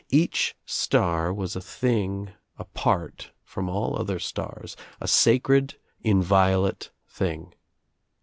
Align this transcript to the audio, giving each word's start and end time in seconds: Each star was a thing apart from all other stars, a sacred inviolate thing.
Each 0.09 0.55
star 0.65 1.31
was 1.31 1.55
a 1.55 1.61
thing 1.61 2.31
apart 2.57 3.29
from 3.43 3.69
all 3.69 3.95
other 3.95 4.17
stars, 4.17 4.75
a 4.99 5.07
sacred 5.07 5.75
inviolate 6.03 6.89
thing. 7.07 7.53